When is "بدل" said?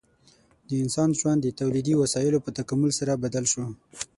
3.23-3.45